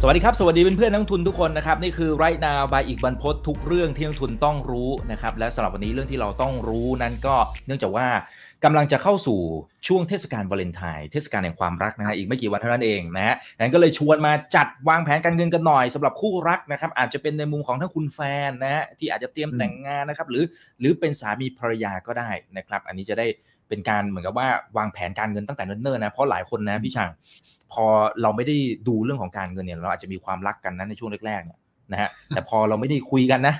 [0.00, 7.36] สวัสดีครับ สวัสดีเพื่อนๆนักลงทุนทุกคนนะครับ นี่คือไรนาบายอีกบรรพททุกเรื่องที่นักทุนต้องรู้นะครับ และสำหรับวันนี้เรื่องที่เราต้องรู้นั้นก็
[7.66, 8.06] เนื่องจากว่า
[8.64, 9.40] กำลังจะเข้าสู่
[9.86, 20.44] ช่วงเทศกาลวาเลนไทน์เทศกาลแห่งความรักนะฮะอีกไม่กี่วันเท่านั้นเองนะฮะงั้นก็เลยชวนมาจัดวางแผนการเงินกันหน่อยสำหรับคู่รักนะครับ อาจจะเป็นในมุมของทั้งคุณแฟนนะฮะที่อาจจะเตรียมแต่งงานนะครับ หรือ
[20.80, 23.26] หรือเป็นสามีภรรยาก็ได้นะครับ อันนี้จะได้
[23.68, 27.10] เป็นการเหมือนกับว่าวางแผนการเงินตั้งแต่เนิ่นๆนะเพราะหลายคนนะพี่ช่าง
[27.74, 27.86] พอ
[28.22, 28.56] เราไม่ได้
[28.88, 31.58] ดูเรื่องของการเงินเนี่ยเราอาจจะมีความรักกันนะในช่วงแรกๆเนี่ย
[31.92, 33.54] นะฮะแต่พอเราไม่ได้คุยกันนะ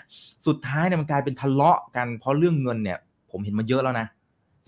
[0.47, 2.99] สุดท้ายเนี่ยมันกลายเป็นทะเลาะกันเพราะเรื่องเงินเนี่ย
[3.31, 4.07] ผมเห็นมาเยอะแล้วนะ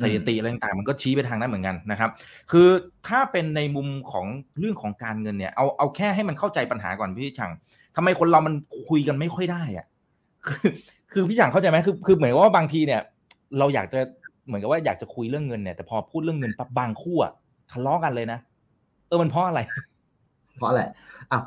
[0.02, 2.10] สถิติอะไรต่างๆมันก็ชี้ไปทางนั้นเหมือนกันนะครับ
[2.50, 2.68] คือ
[3.08, 4.26] ถ้าเป็นในมุมของ
[4.58, 7.52] เรื่องของการเงินเนี่ยเอาเอาแค่ให้มันเข้าใจปัญหาก่อนพี่ช่าง
[7.96, 8.54] ทำไมคนเรามัน
[8.88, 9.86] คุยกันไม่ค่อยได้อะ
[10.46, 10.70] คือ
[11.12, 13.00] คือพี่ช่างเข้าใจไหมคือคือเหมือนว่าบางทีเนี่ย
[13.58, 14.00] เราอยากจะ
[14.46, 17.32] เหมือนกับว่าอยากจะคุยเรื่องเงินเนี่ยแต่พอพูดเรื่องเงินปั๊บบางคู่อะ
[17.70, 18.38] ทะเลาะกันเลยนะ
[19.08, 19.60] เออมันเพราะอะไร
[20.56, 20.82] เพราะอะไร
[21.32, 21.40] อะ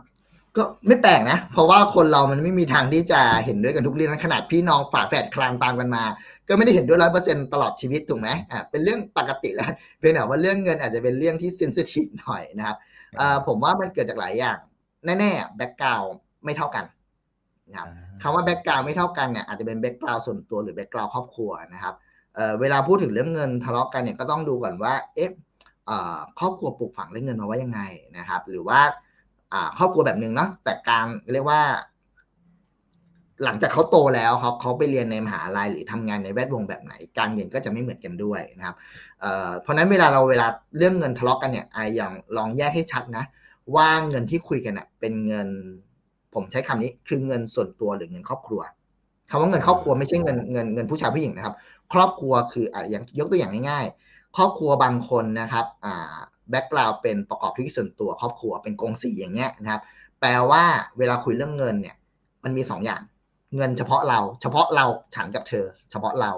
[0.57, 6.03] ก็ไม่แปลกนะ เพราะว่าคนเรามันไม่มีทางที่จะเห็นด้วยกันทุกเรื่องนะขนาดพี่น้องฝาแฝดคลานตามกันมา
[6.47, 12.77] ก็ไม่ได้เห็นด้วยร้อยเปอร์เซ็นตลอดชีวิตถูกไหมอ่าเป็นเรื่องปกติแล้วเพียงแต่ว่าเรื่องเงินอาจจะเป็นเรื่องที่เซนซิทีฟหน่อยนะครับ
[13.19, 14.57] อ่าผมว่ามันเกิดจากหลายอย่าง
[15.19, 16.01] แน่ๆ background
[16.45, 16.85] ไม่เท่ากัน
[17.69, 17.89] นะครับ
[18.21, 21.95] คำว่า background ไม่เท่ากันเนี่ยอาจจะเป็น background ส่วนตัวหรือ background ครอบครัวนะครับ
[22.35, 25.29] เอ่อเวลาพูดถึงเรื่องเงินทะเลาะกันเนี่ยก็ต้องดูก่อนว่าเอ๊ะ
[26.39, 27.81] ครอบครัวปลูกฝังเรื่องเงินมาว่ายังไง
[28.17, 28.79] นะครับ หรือว่า
[29.77, 31.61] ครอบครัวแบบหนึ่งเนาะแต่การเรียกว่า
[33.43, 38.75] หลังจากเขาโตแล้วครับเขาไปเรียนในมหาลัยหรือทำงานในแวดวงแบบไหน การเงินก็จะไม่เหมือนกันด้วยนะครับ
[39.61, 43.25] เพราะนั้นเวลาเราเวลาเรื่องเงินทะเลาะกันเนี่ยอย่างลองแยกให้ชัดนะ
[43.75, 45.47] ว่าเงินที่คุยกันเน่ยเป็นเงิน
[46.33, 48.61] ผมใช้คำนี้คือเงินส่วนตัวหรือเงินครอบครัว
[49.29, 51.55] คำว่าเงินครอบครัวไม่ใช่เงินเงินเงินผู้ชายผู้หญิงนะครับ
[51.93, 53.85] ครอบครัวคืออะอย่างยกตัวอย่างง่าย
[54.37, 56.15] ครอบครัวบางคนนะครับอ่า
[56.49, 59.81] แบ็กกราวเป็นประกอบธุรกิจส่วนตัวครอบครัวเป็นกองสีอย่างเงี้ยนะครับ
[60.19, 60.63] แปลว่า
[60.97, 61.95] เวลาคุยเรื่องเงินเนี่ย
[62.43, 63.01] มันมี2ออย่าง
[63.55, 66.31] เงินเฉพาะเรา เฉพาะเราฉันกับเธอ เฉพาะเรา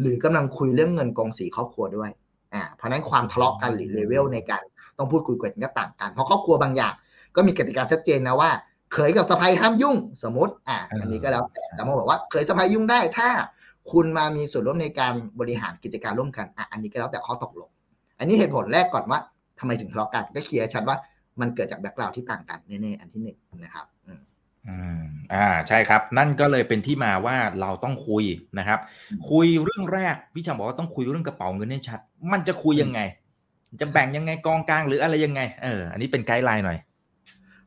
[0.00, 2.10] หรือกำลังคุยเรื่องเงินกงสีครอบครัวด้วย
[2.54, 4.62] อ่าเพราะนั้นความทะเลาะกันหรือเลเวลในการ
[4.98, 6.94] ต้องพูดคุยกันก็ต่างกัน เพราะครอบครัวบางอย่าง
[7.36, 8.50] ก็มีกติกาชัดเจนนะว่า
[8.94, 13.28] เขยกับสะใภ้ห้ามยุ่งสมมติอ่าอันนี้ก็แล้วแต่แต่มาบอกว่าเขยสะใภ้ยุ่งได้ถ้า
[13.92, 17.70] คุณมามีส่วนร่วมในการบริหารกิจการร่วมกันอะอันนี้ก็แล้วแต่ข้อตกลง
[18.18, 19.18] อันนี้เหตุผลแรกก่อนว่า
[19.58, 20.96] ทำไมถึงทะเลาะกันก็ clear ชัดว่า
[21.40, 24.12] มันเกิดจาก background ที่ต่างกันแน่ๆอันที่หนึ่งนะครับอื
[25.02, 28.24] มอ่าใช่ครับ นั่นก็เลยเป็นที่มาว่าเราต้องคุย
[28.58, 28.78] นะครับ
[29.30, 32.00] คุยเรื่องแรกพี่ชางบอกว่าต้องคุยเรื่องกระเป๋าเงินให้ชัด
[32.32, 33.00] มันจะคุยยังไง
[33.80, 36.78] จะแบ่งยังไงกองกลางหรืออะไรยังไงเอออันนี้เป็นไกด์ไลน์หน่อย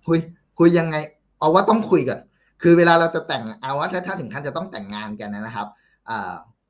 [0.07, 0.17] คุย
[0.59, 0.95] คุยยังไง
[1.39, 2.19] เอาว่าต้องคุยก่อน
[2.61, 5.78] คือเวลาเราจะแต่งเอาว่าถ้าถ้าถึงขั้นจะต้องแต่งงานกันนะครับอ่า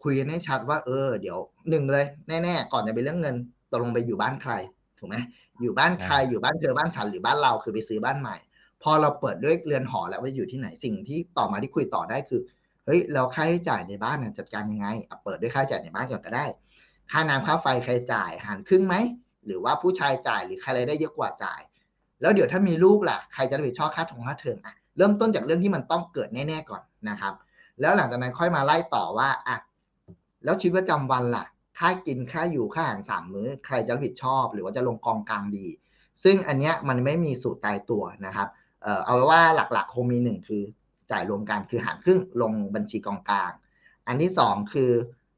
[0.03, 1.37] คุยกันให้ชัดว่าเออเดี๋ยว
[1.69, 3.35] หนึ่งเลยแน่ๆก่อนจะไปเรื่องเงิน
[3.71, 4.53] ตกลงไปอยู่บ้านใคร
[4.99, 5.15] ถูกไหม
[5.61, 8.37] อยู่บ้านใครอยู่บ้านเธอบ้านฉันหรือบ้านเราคือไปซื้อบ้านใหม่
[8.83, 12.41] พอเราเปิดด้วยเรือนหอแล้วว่าอยู่ที่ไหนสิ่งที่ต่อมาที่คุยต่อได้คือ
[12.85, 14.87] เฮ้ยเราค่าใช้จ่ายในบ้านจัดการยังไง
[15.23, 16.45] เปิดด้วยค่าใช้จ่ายในบ้านก่อนก็ได้
[17.11, 18.95] ค่าน้ำค่าไฟใครจ่ายหารครึ่งไหม
[19.45, 21.61] หรือว่าผู้ชายจ่ายหรือใครอะไรได้เยอะกว่าจ่าย
[22.21, 27.33] แล้วเดี๋ยวถ้ามีลูกล่ะใครจะรับผิดชอบค่าทงค่าเทอมอะเริ่มต้นจากเรื่องที่มันต้องเกิดแน่ๆก่อนนะครับ
[27.81, 29.57] แล้วหลังจากนั้นค่อยมาไล่ต่อว่าอะ
[30.43, 31.45] แล้วชีวิตประจำวันล่ะ
[31.77, 35.67] ค่ากินค่าอยู่ค่าอาหารสามมื้อ ใครจะรับผิดชอบ หรือว่าจะลงกองกลางดี
[36.23, 38.47] ซึ่งอันเนี้ยมันไม่มีสูตรตายตัวนะครับ
[38.83, 40.63] เออเอาว่าหลักๆคงมีหนึ่งคือ
[41.11, 43.51] จ่ายรวมกันคือหารครึ่งลงบัญชีกองกลาง
[44.07, 44.91] อันที่สองคือ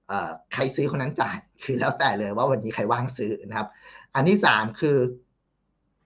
[0.07, 3.67] เอ่อใครซื้อคนนั้นจ่ายคือแล้วแต่เลยว่าวันนี้ใครว่างซื้อนะครับ
[4.15, 4.97] อันที่สามคือ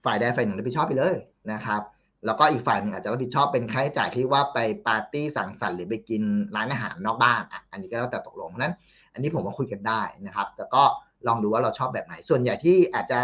[0.04, 1.14] ฝ่ายใดฝ่ายหนึ่งรับผิดชอบไปเลย
[1.52, 1.82] นะครับ
[2.24, 6.22] แล้วก็อีกฝ่ายหนึ่งอาจจะรับผิดชอบเป็นค่าใช้จ่ายที่ว่าไปปาร์ตี้สังสรรค์หรือไปกิน
[6.56, 8.74] ร้านอาหารนอกบ้านอะอันนี้ก็แล้วแต่ตกลงนั้น
[9.12, 10.82] อันนี้ผมว่าคุยกันได้นะครับ แต่ก็
[11.26, 13.18] ลองดูว่าเราชอบแบบไหน ส่วนใหญ่ที่อาจจะ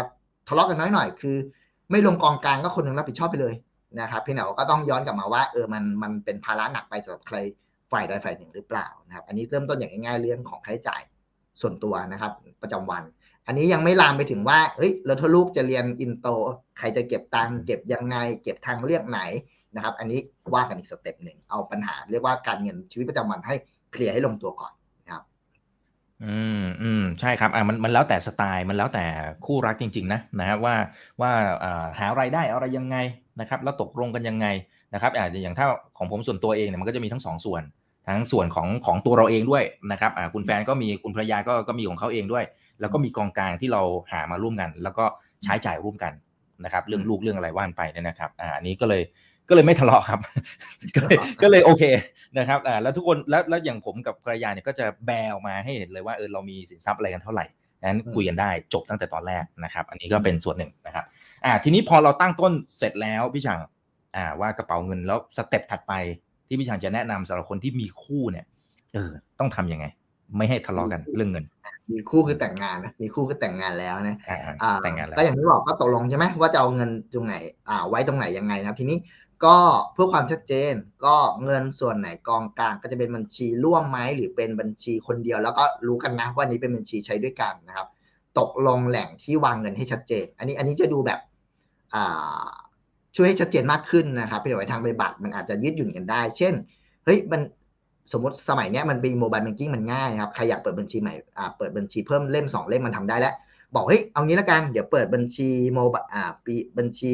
[0.47, 1.37] ทะเลาะกันน้อยหน่อยคือ
[1.91, 3.55] ไม่ลงกองกลางก็คนนึงรับผิดชอบไปเลย
[4.01, 7.37] นะครับพี่หนาก็ต้องย้อนกลับมาว่าเออมันมันเป็นภาระหนักไปสำหรับใคร
[7.91, 11.01] ฝ่ายใดฝ่ายหนึ่งหรือเปล่านะครับ อันนี้เริ่มต้นอย่างง่ายๆเรื่องของค่าใช้จ่าย
[11.61, 12.31] ส่วนตัวนะครับ
[12.61, 13.03] ประจำวัน
[13.47, 16.27] อันนี้ยังไม่ลามไปถึงว่าเฮ้ยแล้วถ้าลูกจะเรียนอินโต
[16.77, 19.21] ใครจะเก็บตังเก็บยังไง เก็บทางเลือกไหน
[19.75, 20.19] นะครับ อันนี้
[20.53, 23.55] ว่ากันอีก step หนึ่งเอาปัญหา เรียกว่าการเงินชีวิตประจำวันให้
[23.91, 24.73] clear ให้ลงตัวก่อน
[26.25, 29.05] อืมอืมใช่ครับอ่ามันมันแล้วแต่สไตล์มันแล้วแต่
[29.45, 30.75] คู่รักจริง ๆ นะนะฮะว่า
[31.21, 31.31] ว่า
[31.63, 32.97] อ่าหารายได้อะไรยังไง
[33.39, 34.47] นะครับ แล้วตกลงกันยังไง
[34.93, 35.65] นะครับอ่าอย่างถ้า
[35.97, 37.63] ของผมส่วนตัวเองเนี่ยมันก็จะมีทั้งสองส่วน
[38.07, 42.43] ทั้งส่วนของของตัวเราเองด้วยนะครับอ่าคุณแฟนก็มีคุณภรรยาก็ก็มีของเขาเองด้วย
[42.81, 43.81] แล้วก็มีกองกลางที่เรา
[44.11, 45.05] หามาร่วมกัน แล้วก็
[45.43, 46.13] ใช้จ่ายร่วมกัน
[46.63, 49.01] นะครับ เรื่องลูกเรื่องอะไรว่านไปเนี่ยนะครับอ่าอันนี้ก็เลย
[49.49, 50.19] ก็เลยไม่ทะเลาะครับ
[50.95, 51.83] ก็เลยก็เลยโอเค
[52.37, 57.45] นะครับอ่าแล้วทุกคนแล้วแล้วอย่างผมกับภรรยาเนี่ยก็จะแบออกมาให้เห็นเลยว่าเออเรามีสินทรัพย์อะไรกันเท่าไหร่
[57.87, 61.05] นั้นคุยกันได้จบตั้งแต่ตอนแรกนะครับ อันนี้ก็เป็นส่วนหนึ่งนะครับ
[61.45, 63.59] อ่าทีนี้พอเราตั้งต้นเสร็จแล้วพี่ช่าง
[64.15, 65.93] อ่าว่ากระเป๋าเงินแล้วสเต็ปถัดไป
[66.47, 68.45] ที่พี่ช่างจะแนะนำสำหรับคนที่มีคู่เนี่ย
[68.93, 69.85] เออต้องทํำยังไง
[70.37, 71.45] ไม่ให้ทะเลาะกันเรื่องเงิน
[71.91, 77.35] มีคู่คือแต่งงานนะมีคู่คือแต่งงานแล้วนะอ่าอ่าแต่งงานแล้วก็อย่างที่บอกก็ตกลงใช่ไหมว่าจะเอาเงินตรงไหน
[77.69, 78.97] อ่าไว้ตรงไหนยังไงนะครับทีนี้
[79.45, 79.57] ก็
[79.93, 80.73] เพื่อความชัดเจน
[81.05, 87.87] ก็เงินส่วนไหนกองกลางก็จะเป็นบัญชีร่วมไหมหรือเป็นบัญชีคนเดียว แล้วก็รู้กันนะว่านี้เป็นบัญชีใช้ด้วยกันนะครับ
[88.39, 91.19] ตกลงแหล่งที่วางเงินให้ชัดเจน อันนี้อันนี้จะดูแบบ
[91.93, 92.47] อ่า
[93.15, 96.53] ช่วยให้ชัดเจนมากขึ้นนะครับเพียงแต่ว่าทางปฏิบัติมันอาจจะยืดหยุ่นกันได้ เช่น
[97.05, 97.41] เฮ้ยมัน
[98.11, 103.33] สมมติสมัยนี้มันเป็น mobile banking มันง่ายนะครับ ใครอยากเปิดบัญชีใหม่อ่าเปิดบัญชีเพิ่มเล่มสองเล่มมันทำได้แล้ว
[103.75, 107.13] บอกเฮ้ยเอางี้ละกัน เดี๋ยวเปิดบัญชีโมบอ่าเปิดบัญชี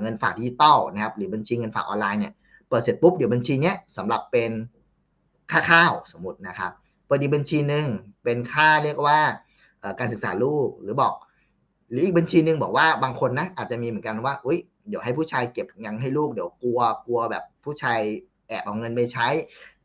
[0.00, 2.32] เงินฝากดิจิตอลนะครับ หรือบัญชีเงินฝากออนไลน์เนี่ย
[2.68, 4.50] เปิดเสร็จปุ๊บเดี๋ยวบัญชีเนี้ยสำหรับเป็น
[5.50, 6.72] ค่าข้าวสมมตินะครับ
[7.06, 7.86] เปิดอีกบัญชีหนึ่ง
[8.24, 9.18] เป็นค่าเรียกว่า
[9.98, 11.12] การศึกษาลูกหรือบอก
[11.90, 14.58] หรืออีกบัญชีหนึ่งบอกว่าบางคนนะอาจจะมีเหมือนกันว่าอุ้ย
[14.88, 18.00] เดี๋ยวให้ผู้ชายเก็บเงินให้ลูกเดี๋ยวกลัวกลัวแบบผู้ชาย
[18.48, 19.26] แอบเอาเงินไปใช้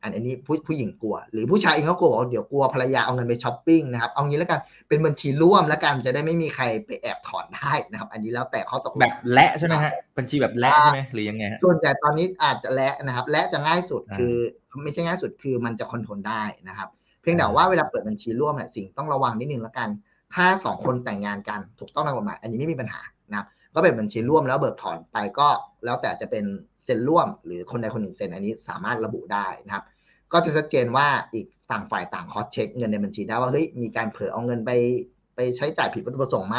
[0.04, 14.36] อันนี้ผู้ผู้หญิงกลัว หรือผู้ชายเองก็กลัวบอกเดี๋ยวกลัวภรรยาเอาเงินไปช้อปปิ้งนะครับเอางี้แล้วกันเป็นบัญชีร่วมแล้วกันจะได้ไม่มีใครไปแอบถอนได้นะครับ อันนี้แล้วแต่เขาตกแบบและใช่ไหมฮะบัญชีแบบและใช่ไหมหรือยังไงฮะส่วนใหญ่ตอนนี้อาจจะและนะครับ และจะง่ายสุดคือ
[14.84, 16.90] ไม่ใช่ง่ายสุดคือมันจะคอนโทรลได้นะครับ
[17.22, 19.90] เพียงแต่ว่าเวลาเปิดบัญชีร่วมเนี่ยสิ่งต้องระวังนิดนึงแล้วกัน
[20.34, 25.48] ถ้าสองคนแต่งงานกันถูกต้องตามกฎหมายอันนี้ไม่มีปัญหานะครับก็เป็นบัญชีร่วมแล้วเบิกถอนไปก็
[25.86, 26.46] แล้วแต่จะเป็น
[26.84, 29.84] เซ็นร่วมหรือคนใดคนหนึ่งเซ็นอันนี้สามารถระบุได้นะครับ
[30.34, 34.72] ก็จะชัดเจนว่าอีกต่างฝ่ายต่างคอสเช็คเงินในบัญชีได้ว่าเฮ้ยมีการเผลอเอาเงินไป
[35.36, 36.58] ไปใช้จ่ายผิดวัตถุประสงค์ไหม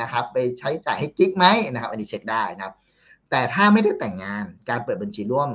[0.00, 2.74] นะครับไปใช้จ่ายให้กิ๊กไหมนะครับ อันนี้เช็คได้นะครับ
[3.30, 5.48] แต่ถ้าไม่ได้แต่งงานการเปิดบัญชีร่วม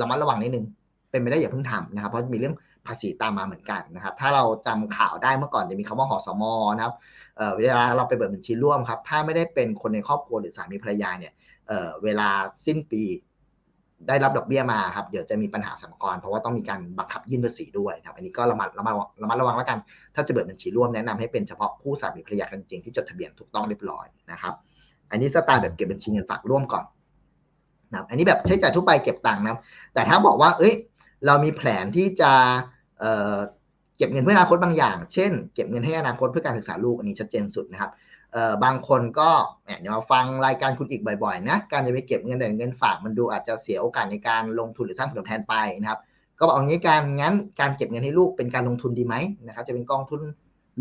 [0.00, 0.66] ระมัดระวังนิดนึง
[1.10, 2.54] เป็นไม่ได้อย่าเพิ่งทำนะครับ เพราะมีเรื่อง
[2.86, 6.94] ภาษีตามมาเหมือนกันนะครับ ถ้าเราจำข่าวได้เมื่อก่อนจะมีคำว่าหอสมอนะครับ
[7.36, 11.32] เเวลาเราไปเปิดบัญชีร่วมครับ ถ้าไม่ได้เป็นคนในครอบครัวหรือสามีภรรยาเนี่ย
[11.68, 12.28] เเวลา
[12.66, 13.02] สิ้นปี
[14.06, 19.78] ได้รับดอกเบี้ยมาครับ เดี๋ยวจะมีปัญหาสัมกรเพราะว่าต้องมีการบังคับยื่นภาษีด้วยครับ อันนี้ก็ระมัดระมัดระมัดระวังแล้วกัน
[20.14, 24.54] ถ้าจะเปิดบัญชีร่วมแนะนำให้เป็นเฉพาะคู่สามีภรรยากันจริงที่จดทะเบียนถูกต้องเรียบร้อยนะครับ
[25.10, 26.84] อันนี้สไตล์แบบเก็บบัญชีเงินฝากร่วมก่อน
[27.90, 29.58] นะอันนี้แบบใช้จ่ายทั่วไปเก็บตังค์นะ
[29.94, 30.74] แต่ถ้าบอกว่า เอ้ย
[31.26, 32.32] เรามีแผนที่จะ
[32.98, 37.90] เเก็บเงินเพื่ออนาคตบางอย่าง เช่น เก็บเงินให้อนาคตเพื่อการศึกษาลูกอันนี้ชัดเจนสุดนะครับ
[38.64, 39.30] บางคนก็
[39.64, 46.00] เนี่ยมาฟังรายการคุณอีกบ่อยๆนะการจะไปเก็บเงินแต่เงินฝากมันดูอาจจะเสียโอกาสในการลงทุนหรือสร้างผลตอบแทนไปนะครับ
[46.38, 49.14] ก็บอกเอางี้การงั้นการเก็บเงินให้ลูกเป็นการลงทุนดีไหม
[49.46, 50.20] นะครับจะเป็นกองทุน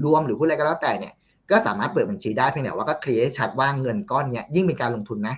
[0.03, 1.13] รวมหรือหุ้นอะไรก็แล้วแต่เนี่ย
[1.51, 5.35] ก็สามารถเปิดบัญชีได้เพียงแต่ว่าก็เคลียร์ให้ชัดว่าเงินก้อนเนี้ยยิ่งเป็นการลงทุนนะ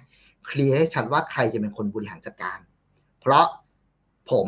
[0.48, 2.58] clear ให้ชัดว่าใครจะเป็นคนบริหารจัดการ
[3.22, 3.46] เพราะ
[4.32, 4.48] ผม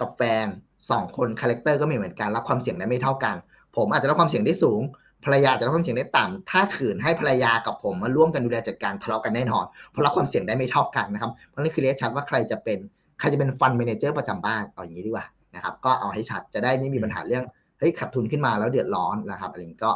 [0.00, 0.46] กับแฟน
[0.90, 3.36] สองคน character ก็ไม่เหมือนกันรับความเสี่ยงได้ไม่เท่ากัน
[3.76, 4.80] ผมอาจจะรับความเสี่ยงได้สูง
[5.24, 12.78] ภรรยาจะรับความเสี่ยงได้ต่ำถ้าขืนให้ภรรยากับผมมาร่วมกันดูแลจัดการทะเลาะกันแน่นอน เพราะรับความเสี่ยงได้ไม่เท่ากันนะครับ เพราะนี่คือเรียกชัดว่าใครจะเป็น
[13.18, 17.44] ใครจะเป็น fund manager ประจำบ้านเอาอย่างนี้ดีกว่านะครับ ก็เอาให้ชัดจะได้ไม่มีปัญหาเรื่อง
[17.78, 19.92] เฮ้ยขาดทุนขึ้นมาแล้วเดือดร้อนนะครับอะไรนี้ก็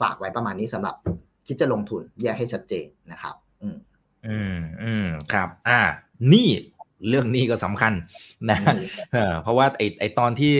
[0.00, 0.94] ฝากไว้ประมาณนี้สำหรับ
[1.46, 3.76] คิดจะลงทุนแยกให้ชัดเจนนะครับ อืม
[4.26, 5.80] อืมอืมครับ อ่า
[6.32, 6.48] นี่
[7.08, 7.92] เรื่องนี้ก็สำคัญ
[8.50, 8.58] นะ
[9.42, 10.54] เพราะว่าไอไอตอนที่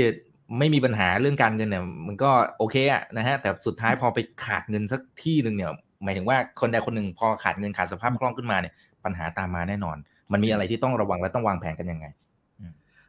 [0.58, 5.70] ไม่มีปัญหาเรื่องการเงินเนี่ย มันก็โอเคอะนะฮะแต่สุดท้ายพอไปขาดเงินสักที่หนึ่งเนี่ย
[6.05, 8.74] หมายถึงว่าคนใดคนหนึ่งพอขาดเงินขาดสภาพคล่องขึ้นมาเนี่ย
[9.05, 9.96] ปัญหาตามมาแน่นอน
[10.32, 12.06] มันมีอะไรที่ต้องระวังและต้องวางแผนกันยังไง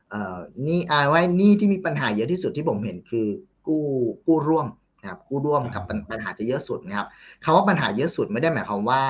[0.10, 0.38] เอ่อ
[0.68, 3.28] นี่อาไว้นี่ที่มีปัญหาเยอะที่สุดที่ผมเห็นคือ
[3.68, 3.84] กู้
[4.28, 4.68] กู้ร่วม
[5.02, 7.08] นะครับกู้ร่วมกับปัญหาจะเยอะสุดนะครับ
[7.44, 9.02] คำว่าปัญหาเยอะสุดไม่ได้หมายความว่า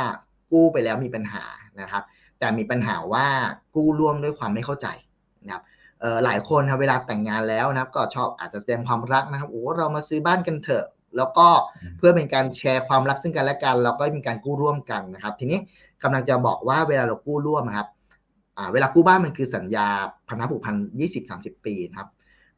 [0.51, 1.43] กู้ไปแล้วมีปัญหา
[1.81, 2.03] นะครับ
[2.39, 3.25] แต่มีปัญหาว่า
[3.75, 5.02] กู้ร่วมด้วยความไม่เข้าใจนะครับ
[6.23, 10.85] หลายคนครับเวลาแต่งงานแล้วนะครับ ก็ชอบอาจจะแสดงความรักนะครับโอ้เรามาซื้อบ้านกันเถอะ
[11.17, 11.47] แล้วก็
[11.97, 15.59] เพื่อเป็นการแชร์ความรักซึ่งกันและกันเราก็มีการกู้ร่วมกันนะครับ ทีนี้
[16.03, 17.88] กำลังจะบอกว่าเวลาเรากู้ร่วมครับ
[18.73, 19.88] เวลากู้บ้านมันคือสัญญา
[20.27, 22.09] พันธผูกพันยี่สิบสามสิบปีนะครับ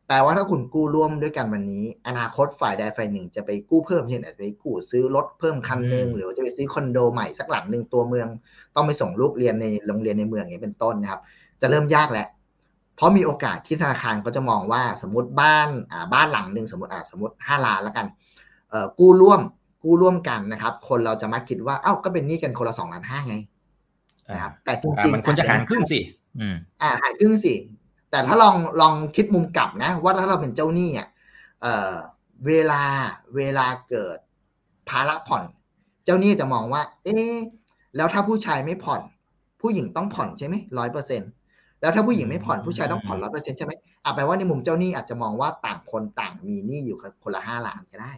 [0.07, 8.27] แปลว่าถ้าคุณกู้ร่วมด้วยกันวันนี้ อนาคตฝ่ายใดฝ่ายหนึ่งจะไปกู้เพิ่มเช่นอาจจะไปกู้ซื้อรถเพิ่มคันหนึ่งหรือจะไปซื้อคอนโดใหม่สักหลังหนึ่งตัวเมือง
[8.75, 11.21] ต้องไปส่งลูกเรียนในโรงเรียนในเมืองอย่างนี้เป็นต้นนะครับ
[11.61, 12.27] จะเริ่มยากแล้ว
[12.95, 18.05] เพราะมีโอกาสที่ธนาคารก็จะมองว่าสมมติบ้านอ่าบ้านหลังหนึ่งสมมติอ่าสมมติห้าล้านแล้วกัน
[18.69, 19.41] เอ่อกู้ร่วม
[19.83, 23.35] กู้ร่วมกันนะครับ คนเราจะมักคิดว่าเอ้าก็เป็นหนี้กันคนละสองล้านห้าไง
[24.31, 25.99] นะครับแต่จริงๆมันควรจะหารครึ่งสิ
[26.39, 27.53] อืมอ่าหารครึ่งสิ
[28.11, 31.07] แต่ถ้าลองลองคิดมุมกลับนะ ว่าถ้าเราเป็นเจ้าหนี้อะ
[31.61, 31.93] เอ่อ
[32.45, 32.81] เวลา
[33.35, 34.17] เวลาเกิด
[34.89, 35.43] ภาระผ่อน
[36.05, 37.17] เจ้าหนี้จะมองว่า เอ๊
[37.95, 39.01] แล้วถ้าผู้ชายไม่ผ่อน
[39.61, 41.21] ผผู้หญิงต้องผ่อนใช่ไหมร้อยเปอร์เซ็น
[41.82, 43.72] แล้วถ้าผู้หญิงไม่ผ่อนผู้ชายต้องผ่อนร้อยเปอร์เซ็นใช่ไหม
[44.03, 48.13] อะแปลว่าในมุมเจ้าหนี้อาจจะมองว่าต่างคนต่างมีหนี้อยู่คนละห้าล้านก็ได้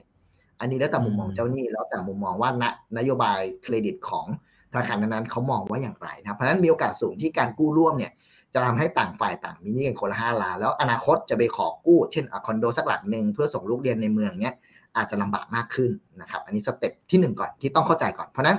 [0.59, 2.63] อันนี้แล้วแต่มุมมองเจ้าหนี้แล้วแต่มุมมองว่าน
[2.97, 4.25] นโยบายเครดิตของ
[4.71, 8.11] ธนาคารนั้นๆเขามองว่าอย่างไรนะเพราะฉะนั้นมีโอกาสสูงที่การกู้ร่วมเนี่ย
[8.53, 14.53] จะทำให้ต่างฝ่ายต่างมีหนี้กันคนละห้าล้านแล้วอนาคตจะไปขอกู้ เช่นคอนโดสักหลังหนึ่งเพื่อส่งลูกเรียนในเมืองเนี้ย
[14.97, 18.57] อาจจะลำบากมากขึ้นนะครับ อันนี้ step ที่ 1 ก่อนที่ต้องเข้าใจก่อนเพราะนั้น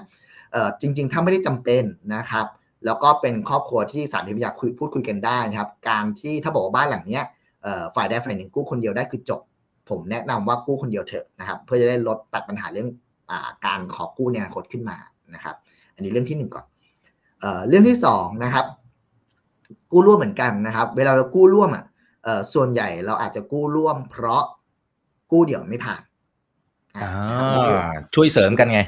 [0.80, 1.82] จริง ๆ ถ้าไม่ได้จำเป็น
[2.14, 2.46] นะครับ
[2.84, 7.24] แล้วก็เป็นครอบครัวที่สามีภรรยาคุยพูดคุยกันได้นะครับ การที่ถ้าบอกว่าบ้านหลังเนี้ย
[7.96, 9.40] ฝ่ายใดฝ่ายหนึ่งกู้คนเดียวได้คือจบ
[9.88, 12.88] ผมแนะนำว่ากู้คนเดียวเถอะนะครับ เพื่อจะได้ลดตัดปัญหาเรื่อง
[13.30, 13.32] อ
[13.64, 14.96] การขอกู้ในอนาคตขึ้นมา
[15.34, 15.56] นะครับ
[15.94, 16.64] อันนี้เรื่องที่หนึ่งก่อน
[17.40, 18.66] เอเรื่องที่สองนะครับ
[19.92, 21.84] กู้ร่วมเหมือนกันนะครับ เวลาเรากู้ร่วมอะ
[22.54, 24.44] ส่วนใหญ่เราอาจจะกู้ร่วม เพราะ
[25.32, 26.02] กู้เดี่ยวไม่ผ่าน
[28.14, 28.80] ช่วยเสริมกันไง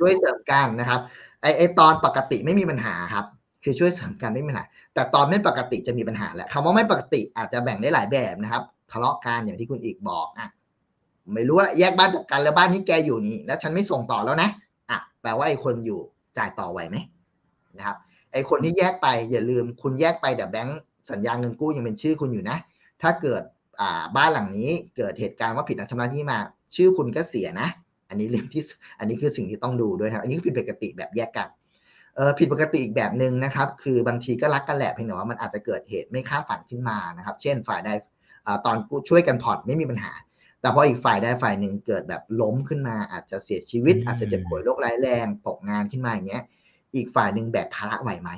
[0.00, 1.00] ช่วยเสริมกันนะครับ
[1.42, 3.24] ไอไอตอนปกติไม่มีปัญหาครับ
[3.64, 10.48] คือช่วยเสริมกันไม่มีปัญหา แต่ตอนไม่ปกติจะมีปัญหาแหละคำว่าไม่ปกติอาจจะแบ่งได้หลายแบบนะครับทะเลาะกันอย่างที่คุณอีกบอกอะ
[11.34, 14.48] ไม่รู้ว่าแยกบ้านจากกันแล้วบ้านนี้แกอยู่นี้ แล้วฉันไม่ส่งต่อแล้วนะ
[14.90, 16.00] อะแปลว่าไอคนอยู่
[16.38, 16.96] จ่ายต่อไหวไหม
[17.78, 17.96] นะครับ
[18.32, 20.80] ไอคนที่แยกไปอย่าลืมคุณแยกไปแต่แบงค์
[21.10, 22.56] สัญญาเงินกู้ยังเป็นชื่อคุณอยู่นะ
[23.02, 23.42] ถ้าเกิด
[23.80, 26.38] อ่าบ้านหลังนี้เกิดเหตุการณ์ว่าผิดนัดชำระที่มา
[26.74, 27.68] ชื่อคุณก็เสียนะ
[28.12, 28.62] อันนี้เรื่องที่
[28.98, 31.48] อันนี้คือสิ่งที่ต้องดูด้วยครับ อันนี้ผิดปกติแบบแยกกัน
[32.16, 37.90] เออผิดปกติอีกแบบหนึ่งนะครับ คือบางทีก็รักกันแหละเพียงแต่ว่ามันอาจจะเกิดเหตุไม่คาดฝันขึ้นมานะครับ เช่นฝ่ายใด
[38.66, 40.12] ตอนกูช่วยกันผ่อนไม่มีปัญหา
[40.60, 46.44] แต่พออีกฝ่ายใดฝ่ายหนึ่งเกิดแบบล้มขึ้นมา อาจจะเสียชีวิต อาจจะเจ็บป่วยโรคร้ายแรงตกงานขึ้นมาอย่างเงี้ย
[46.94, 48.30] อีกฝ่ายหนึ่งแบกภาระไหวไหม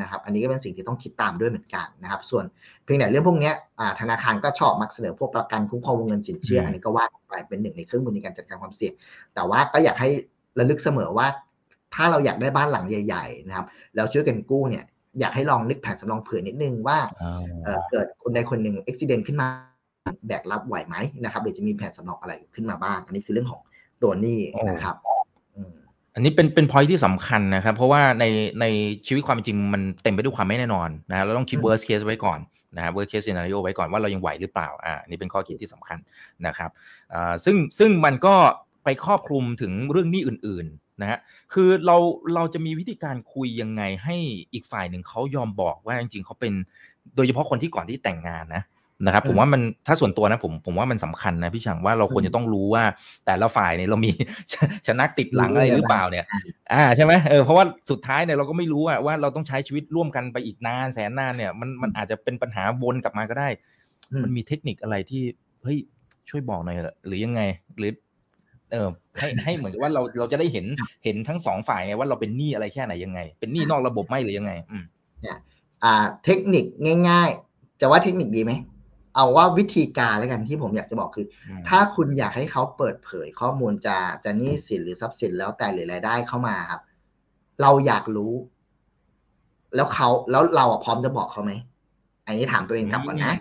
[0.00, 2.44] นะครับ อันนี้ก็เป็นสิ่งที่ต้องคิดตามด้วยเหมือนกันนะครับ ส่วน
[2.84, 3.52] เพียงแต่เรื่องพวกนี้
[4.00, 8.92] ธนาคารก็ชอบมักเสนอพวกประกันคุ้มครองวงเงินสินเชื่อ อันนี้ก็ว่าไปเป็นหนึ่งในเครื่องมือในการจัดการความเสี่ยง
[9.34, 10.08] แต่ว่าก็อยากให้
[10.58, 11.26] ระลึกเสมอว่า
[11.94, 14.84] ถ้าเราอยากได้บ้านหลังใหญ่ ๆ นะครับ แล้วช่วยกันกู้เนี่ย
[15.20, 16.98] อยากให้ลองนึกแผนสำรองเผื่อนิดนึงว่า
[17.90, 19.48] เกิดคนใดคนหนึ่งอุบิเหตุขึ้นมา
[20.26, 23.62] แบกรับไหวไหมนะครับหรือจะมีแผนสำรองอะไรขึ้นมาบ้าง อันนี้คือเรื่องของ
[24.02, 24.96] ตัวนี้นะครับ
[26.14, 28.24] อันนี้เป็นเป็นพอยที่สำคัญนะครับ เพราะว่าใน
[28.60, 28.64] ใน
[29.06, 32.40] ชีวิตความจริงมันเต็มไปด้วยความไม่แน่นอนนะเราต้องคิด worst case ไว้ก่อน
[32.76, 35.98] นะครับ worst case scenario ไว้ก่อนว่าเรายังไหวหรือเปล่าอ่านี่เป็นข้อคิดที่สำคัญ
[36.46, 36.70] นะครับ
[37.12, 38.34] อ่าซึ่งซึ่งมันก็
[38.84, 41.18] ไปครอบคลุมถึงเรื่องนี้อื่นๆนะฮะ
[41.52, 41.96] คือเรา
[42.34, 44.16] เราจะมีวิธีการคุยยังไงให้
[44.52, 46.52] อีกฝ่ายหนึ่งเขายอมบอกว่าจริงๆเขาเป็น
[47.16, 48.62] โดยเฉพาะคนที่ก่อนที่แต่งงานนะ
[49.06, 52.84] นะครับผมว่ามันถ้าส่วนตัวนะผมผมว่ามันสำคัญนะพี่ช่างว่าเราควรจะต้องรู้ว่า
[53.26, 54.10] แต่ละฝ่ายเนี่ยเรามี
[54.86, 56.26] ชนะติดหลังอะไรหรือเปล่าเนี่ย
[56.72, 63.48] อ่าใช่ไหมเออเพราะว่าสุดท้ายเนี่ยเราก็ไม่รู้ว่าเราต้องใช้ชีวิตร่วมกันไปอีกนานแสนนานเนี่ยมันมันอาจจะเป็นปัญหาวนกลับมาก็ได้
[64.22, 65.22] มันมีเทคนิคอะไรที่
[65.62, 65.78] เฮ้ย
[66.28, 67.40] ช่วยบอกหน่อยหรือยังไง
[67.78, 67.92] หรือ
[68.72, 70.66] เออให้ให้เหมือนกับว่าเราเราจะได้เห็น
[71.04, 74.84] เห็นทั้งสองฝ่ายไงว่าเราเป็นหนี้อะไรแค่ไหนยังไง เป็นหนี้นอกระบบไหมหรือยังไง อืม
[75.22, 75.38] เนี่ย
[75.84, 76.64] อ่า เทคนิค
[77.08, 78.52] ง่าย ๆ จะว่าเทคนิคดีไหม
[79.14, 81.26] เอาว่าวิธีการแล้วกันที่ผมอยากจะบอกคือ
[81.68, 86.82] ถ้าคุณอยากให้เขาเปิดเผยข้อมูลจะจะหนี้สินหรือทรัพย์สินแล้วแต่หรือรายได้เข้ามาครับ
[87.62, 88.32] เราอยากรู้
[89.74, 91.52] แล้วเขาแล้วเราพร้อมจะบอกเขาไหม
[92.26, 93.34] อันนี้ถามตัวเองกลับก่อนนะ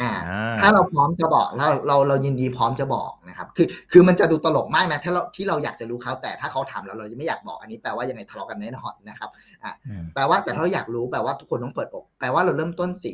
[0.00, 0.12] อ่า
[0.60, 9.30] ถ้าเราพร้อมจะบอกเราเราเรายินดีพร้อมจะบอกนะครับ คือคือมันจะดูตลกมากนะถ้าเราที่เราอยากจะรู้เขาแต่ถ้าเขาถามเราเราจะไม่อยากบอกอันนี้แปลว่ายังไงทะเลาะกันแน่นอนนะครับ
[9.62, 9.72] อ่า
[10.14, 13.12] แปลว่าแต่ถ้าเราอยากรู้แปลว่าทุกคนต้องเปิดอก แปลว่าเราเริ่มต้นสิ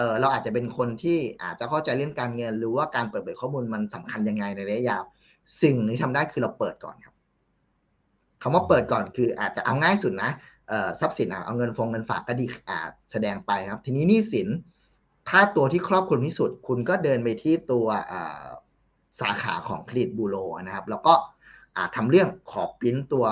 [0.00, 5.02] เออเราอาจจะเป็นคนที่อาจจะเข้าใจเรื่องการเงิน หรือว่าการเปิดเผยข้อมูลมันสำคัญยังไงในระยะยาว
[5.62, 7.14] สิ่งที่ทำได้คือเราเปิดก่อนครับ
[8.42, 10.30] คำว่าเปิดก่อนคืออาจจะเอาง่ายสุดนะ
[10.68, 14.48] เออทรัพย์สินเอาเงินฟงเงินฝากก็ดีอาจแสดงไปครับ ทีนี้หนี้สิน
[15.28, 17.86] ถ้าตัวที่ครอบคลุมที่สุด คุณก็เดินไปที่ตัว
[19.20, 21.14] สาขาของเครดิตบูโรนะครับ แล้วก็
[21.96, 23.26] ทำเรื่องขอปิ้นตัว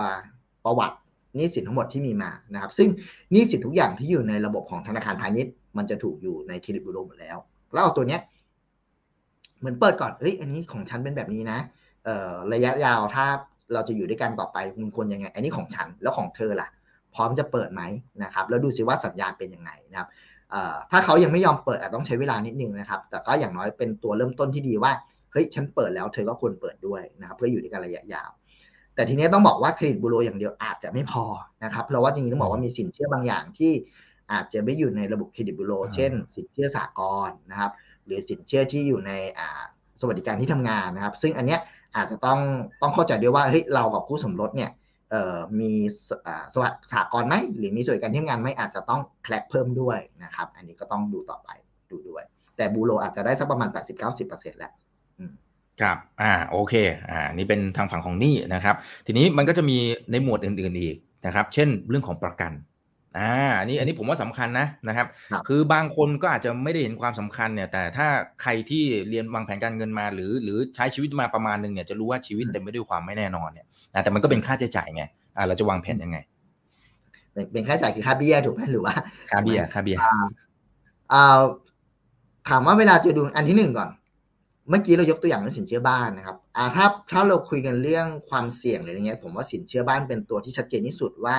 [0.65, 0.97] ประวัติ
[1.37, 2.89] หนี้สินทั้งหมดที่มีมานะครับ ซึ่ง
[3.33, 7.37] หนี้สินทุกอย่างที่อยู่ในระบบของธนาคารพาณิชย์ มันจะถูกอยู่ในเครดิตบูโรหมดแล้ว
[7.73, 8.21] แล้วเอาตัวเนี้ย
[9.59, 11.59] เหมือนเปิดก่อนเฮ้ยอันนี้ของฉันเป็นแบบนี้นะ
[12.05, 13.27] เอ่อระยะยาวถ้า
[13.73, 16.69] เราจะอยู่ด้วยกันต่อไปมันควรยังไง อันนี้ของฉันแล้วของเธอล่ะ
[17.15, 17.83] พร้อมจะเปิดไหม
[18.23, 20.09] นะครับ แล้วดูซิว่าสัญญาณเป็นยังไงนะครับ
[20.51, 24.93] เอ่อถ้าเขายังไม่ยอมเปิดอาจต้องใช้เวลานิดนึงนะครับ แต่ก็อย่างน้อยเป็นตัวเริ่มต้นที่ดีว่า
[25.33, 28.31] เฮ้ยฉันเปิดแล้วเธอก็ควรเปิดด้วยนะครับเพื่ออยู่ด้วยกันระยะยาว
[28.95, 31.25] แต่ทีนี้ต้องบอกว่าเครดิตบูโรอย่างเดียวอาจจะไม่พอ
[31.65, 33.73] นะครับเพราะว่าจริงๆต้องบอกว่ามีสินเชื่อบางอย่างที่
[34.33, 37.71] อาจจะไม่อยู่ในระบบเครดิตบูโรเช่น สินเชื่อสากลนะครับ
[38.07, 39.13] หรือสินเชื่อที่อยู่ใน
[40.01, 41.61] สวัสดิการที่ทำงานนะครับ ซึ่งอันเนี้ย
[41.97, 42.41] อาจจะต้อง
[42.83, 44.71] ต้องเข้าใจด้วยว่าเฮ้ยเรากับคู่สมรสเนี่ย
[45.61, 45.73] มี
[46.55, 51.49] สวัสดิสากลไหมหรือมีสวัสดิการที่ทำงานไหมอาจจะต้องแคลกเพิ่มด้วยนะครับ อันนี้ก็ต้องดูต่อไป
[51.91, 52.23] ดูด้วย
[52.57, 53.69] แต่บูโรอาจจะได้สักประมาณ
[54.11, 54.73] 80-90%แล้ว
[55.81, 56.75] ครับ อ่า โอเค
[57.11, 59.79] อ่า นี่เป็นทางฝั่งของหนี้นะครับ ทีนี้มันก็จะมี
[60.11, 62.53] ในหมวดอื่น ๆ อีกนะครับ เช่น เรื่องของประกัน
[63.19, 68.09] อ่าอันนี้อันนี้ผมว่าสำคัญนะนะครับครับ คือบางคนก็อาจจะไม่ได้เห็นความสำคัญเนี่ย แต่ถ้า
[68.43, 75.05] ใครที่เรียนวางแผนการเงินมา หรือหรือใช้ชีวิตมาประมาณหนึ่งเนี่ยจะรู้ว่าชีวิตเต็มไปด้วยความไม่แน่นอนเนี่ยนะแต่มันก็เป็นค่าใช้จ่ายไง
[75.37, 76.19] อ่าเราจะวางแผนยังไง
[77.33, 78.95] เป็นเป็นค่าใช้จ่ายคือค่าเบี้ยถูกไหมหรือว่า
[79.31, 79.99] ค่าเบี้ยค่าเบี้ย
[81.13, 81.41] อ่า
[82.49, 83.91] ถามว่าเวลาจะดูอันที่หนึ่งก่อน
[84.71, 91.37] เมื่อกี้เรายกตัวอย่างเรื่องสินเชื่อบ้านนะครับอ่าถ้าถ้าเราคุยกันเรื่องความเสี่ยงหรืออะไรเงี้ย ผมว่าสินเชื่อบ้านเป็นตัวที่ชัดเจนที่สุดว่า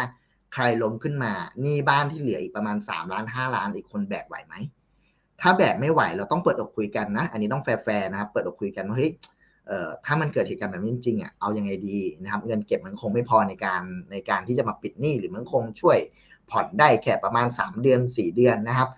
[0.54, 4.56] ใครล้มขึ้นมาหนี้บ้านที่เหลืออีกประมาณสามล้านห้าล้านอีกคนแบกไหวไหม
[5.42, 9.12] ถ้าแบกไม่ไหวเราต้องเปิดอกคุยกันนะ อันนี้ต้องแฟร์ๆนะครับเปิดอกคุยกันว่าเฮ้ย
[10.06, 15.98] ถ้ามันเกิดเหตุการณ์แบบนี้จริงๆอะเอายังไงดีนะครับ เงินเก็บมันคงไม่พอในการในการที่จะมาปิดหนี้หรือมันคงช่วย
[16.52, 18.90] ผ่อนได้แค่ประมาณ 3 เดือน 4 เดือนนะครับ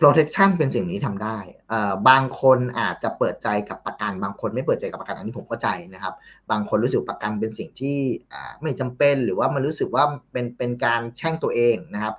[0.00, 6.14] protection เป็นสิ่งนี้ทำได้เอ่อบางคนอาจจะเปิดใจกับประกัน บางคนไม่เปิดใจกับประกันอันนี้ผมเข้าใจนะครับ
[6.50, 7.98] บางคนรู้สึกประกันเป็นสิ่งที่
[8.32, 12.14] อ่าไม่จำเป็นหรือว่ามันรู้สึกว่าเป็นเป็นการแช่งตัวเองนะครับ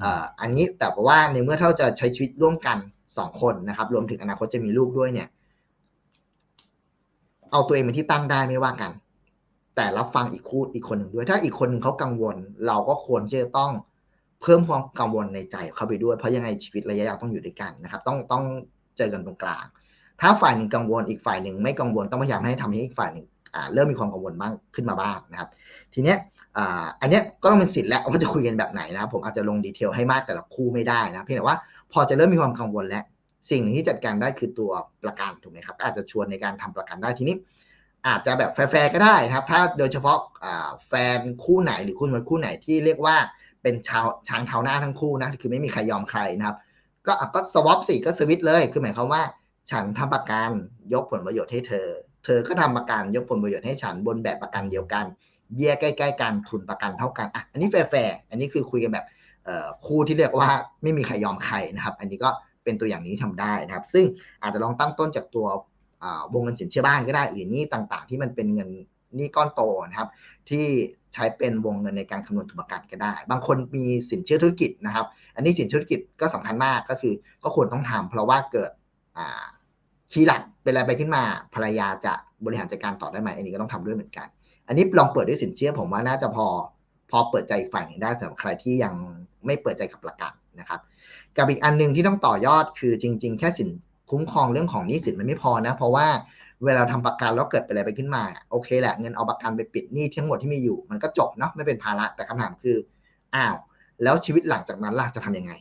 [0.00, 2.78] เอ่ออันนี้แต่ว่าในเมื่อถ้าเราจะใช้ชีวิตร่วมกัน
[3.16, 5.28] สองคนนะครับ รวมถึงอนาคตจะมีลูกด้วยเนี่ย
[7.52, 8.92] เอาตัวเองเป็นที่ตั้งได้ไม่ว่ากัน
[9.76, 13.72] แต่รับฟังอีกคู่อีกคนหนึ่งด้วย ถ้าอีกคนหนึ่งเขากังวล เราก็ควรที่จะต้อง
[14.42, 18.44] เพิ่มความกังวลในใจเข้าไปด้วย เพราะยังไงชีวิตระยะยาวต้องอยู่ด้วยกันนะครับ ต้องต้อง
[18.96, 19.64] เจอกันตรงกลาง
[20.20, 23.26] ถ้าฝ่ายหนึ่งกังวลอีกฝ่ายหนึ่งไม่กังวลต้องพยายามให้ทำให้อีกฝ่ายหนึ่ง
[23.74, 25.48] เริ่มมีความกังวลบ้างขึ้นมาบ้างนะครับ
[25.94, 26.18] ทีเนี้ย
[26.56, 31.56] อ่าอันนี้ก็ต้องเป็นสิทธิ์แล้วว่าจะคุยกันแบบไหนนะครับผมอาจจะลงดีเทลให้มากแต่ละคู่ไม่ได้นะเพียงแต่ว่า
[31.92, 33.04] พอจะเริ่มมีความกังวลแล้ว
[33.50, 34.70] สิ่งหนึ่งที่จัดการได้คือตัว
[35.02, 37.36] ประกันถูกไหมครับอาจจะชวนในการทำประกันได้ทีนี้
[38.06, 40.18] อาจจะแบบแฟร์ก็ได้ครับ ถ้าโดยเฉพาะ
[40.88, 43.16] แฟนคู่ไหนหรือคุณมวยคู่ไหนที่เรียกว่า
[43.66, 46.56] เป็นชาวช้างเท้าหน้าทั้งคู่นะ คือไม่มีใครยอมใครนะครับ
[47.06, 49.22] ก็อะก็ swap สิก็สวิตช์เลย คือหมายความว่า
[49.70, 50.50] ฉันทำประกัน
[50.92, 51.88] ยกผลประโยชน์ให้เธอ
[52.24, 55.04] เธอก็ทำประกันยกผลประโยชน์ให้ฉันบนแบบประกันเดียวกัน
[55.54, 59.06] เบี้ยใกล้ๆกันทุนประกันเท่ากันอะอันนี้แฟร์อันนี้คือคุยกันแบบ
[59.86, 60.50] คู่ที่เรียกว่า
[60.82, 62.30] ไม่มีใครยอมใครนะครับ อันนี้ก็
[62.64, 64.04] เป็นตัวอย่างนี้ทำได้นะครับ ซึ่ง
[64.42, 65.46] อาจจะลองตั้งต้นจากตัว
[66.32, 68.70] วงเงินสินเชื่อบ้านก็ได้หรือหนี้ต่างๆ ที่มันเป็นเงิน
[69.20, 70.08] หนี้ก้อนโตนะครับ
[70.50, 70.64] ที่
[71.14, 78.70] ใช้เป็นวงเงินในการคำนวณทุนประกันก็ได้ บางคนมีสินเชื่อธุรกิจนะครับ อันนี้สินเชื่อธุรกิจก็สำคัญมากก็คือ ก็ควรต้องทำเพราะว่าเกิด
[79.16, 79.44] อ่า
[80.12, 81.22] คีย์หลักเป็นอะไรไปขึ้นมา
[81.54, 82.12] ภรรยาจะ
[82.44, 84.26] บริหารจัดการต่อได้ไหมอันนี้ก็ต้องทำด้วยเหมือนกัน
[84.68, 86.46] อันนี้ลองเปิดด้วยสินเชื่อผมว่าน่าจะพอ
[87.10, 88.94] พอเปิดใจฝ่ายหนึ่งได้สำหรับใครที่ยัง
[89.46, 90.80] ไม่เปิดใจกับประกันนะครับ
[91.36, 93.68] กับอีกอันหนึ่งที่ต้องต่อยอดคือจริง ๆ แค่สิน
[94.10, 96.06] คุ้มครองเรื่องของหนี้สินมันไม่พอนะ เพราะว่า
[96.64, 102.76] เวลาทำประกันแล้วเกิดเป็นอะไรไปขึ้นมา โอเคแหละเงินเอาประกันไปปิดหนี้ทั้งหมดที่มีอยู่ มันก็จบเนาะไม่เป็นภาระแต่คำถามคือ
[103.34, 103.54] อ้าว
[104.02, 105.52] แล้วชีวิตหลังจากนั้นล่ะจะทำยังไง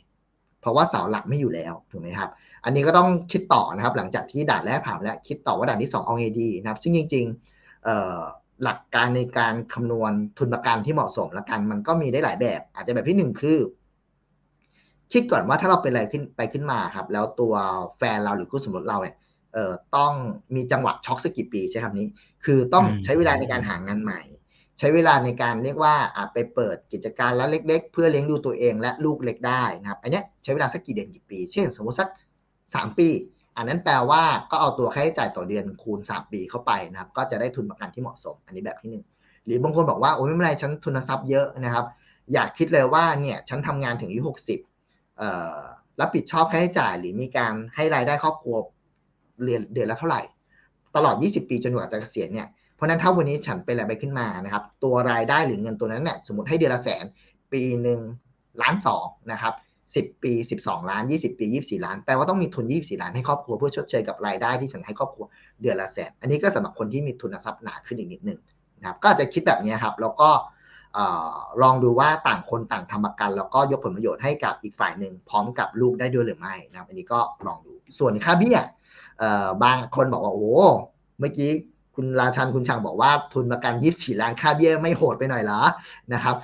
[0.62, 2.30] เพราะว่าเสาหลักไม่อยู่แล้วถูกไหมครับ
[2.66, 13.60] อันนี้ก็ต้องคิดต่อนะครับ หลังจากที่ด่านแรกผ่านแล้วคิดต่อว่าด่านที่สองเอาไงดีนะครับ ซึ่งจริงๆหลักการในการคำนวณทุนประกันที่เหมาะสมละกัน มันก็มีได้หลายแบบ อาจจะแบบที่หนึ่งคือ
[15.14, 17.54] คิดก่อนว่าถ้าเราเป็นอะไรขึ้นไปขึ้นมาครับ แล้วตัว
[17.98, 19.16] แฟนเราหรือคู่สมรสเราเนี่ย
[19.98, 20.14] ต้อง
[20.56, 22.08] มีจังหวะช็อกสักกี่ปีใช่คำนี้
[22.46, 24.22] คือต้องอืมใช้เวลาในการหางานใหม่
[24.80, 32.10] ใช้เวลาในการเรียกว่าอะไปเปิดกิจการแล้วเล็ก ๆ เพื่อเลี้ยงดูตัวเองและลูกเล็กได้นะครับ อันเนี้ยใช้เวลาสักกี่เดือนกี่ปี เช่น สมมติสัก
[32.74, 33.10] สามปี
[33.58, 39.06] อันนั้นแปลว่าก็เอาตัวค่าใช้จ่ายต่อเดือนคูณสามปีเข้าไปนะครับ ก็จะได้ทุนประกันที่เหมาะสม อันนี้แบบที่หนึ่ง
[39.46, 41.86] หรือบางคนบอกว่าโอ้ยไม่เป็นไรฉันทุนทรัพย์เยอะนะครับ
[42.34, 44.60] อยากคิดเลยว่าเนี่ยฉันทำงานถึงอายุหกสิบ
[45.18, 45.58] เอ่อ
[46.02, 48.56] รับผิดชอบค่าใช้จ่ายหรือมีการให้รายได้ครอบครัว
[49.44, 50.22] เรียนเดือนละเท่าไหร่
[50.96, 57.06] ตลอด 20 ปีจนกว่าจะเกษียณเนี่ยเพราะนั้นถ้าวันนี้ฉันเป็นอะไรไปขึ้นมานะครับ ตัวรายได้หรือเงินตัวนั้นเนี่ยสมมติให้เดือนละแสน
[57.54, 58.00] ปีหนึ่ง
[58.62, 59.54] ล้านสองนะครับ
[59.94, 65.26] 10 ปี 12 ล้าน 20 ปี 24 ล้าน แปลว่าต้องมีทุน 24 ล้านให้ครอบครัวเพื่อชดเชยกับรายได้ที่ฉันให้ครอบครัว
[65.62, 68.40] เดือนละแสน อันนี้ก็สำหรับคนที่มีทุนทรัพย์หนาขึ้นอีกนิดหนึ่ง
[68.80, 70.30] นะครับก็จะคิดแบบนี้ครับแล้วก็
[71.62, 78.60] ลองดูว่าต่างคนต่างทำประกัน แล้วก็ยกผลประโยชน์ให้กับอีกฝ่ายหนึ่งพร้อมกับลูกได้ด้วยหรือไม่นะครับอันนี้ก็ลองดูส่วนค่าเบี้ย
[79.64, 80.50] บางคนบอกว่าโอ้
[81.20, 81.52] เมื่อกี้
[81.96, 85.62] คุณราชันคุณช่างบอกว่าทุนประกัน 24 ล้านค่าเบี้ยไม่โหดไปหน่อยเหรอ
[86.14, 86.36] นะครับ